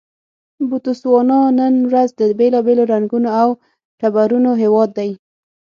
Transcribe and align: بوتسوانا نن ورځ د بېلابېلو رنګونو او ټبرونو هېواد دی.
بوتسوانا 0.69 1.39
نن 1.59 1.73
ورځ 1.89 2.09
د 2.19 2.21
بېلابېلو 2.39 2.83
رنګونو 2.93 3.29
او 3.41 3.49
ټبرونو 3.99 4.51
هېواد 4.61 4.89
دی. 4.97 5.11